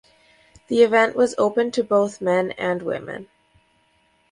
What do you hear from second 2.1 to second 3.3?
men and women.